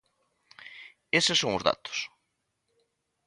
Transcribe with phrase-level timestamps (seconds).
[1.19, 1.97] Eses son os datos.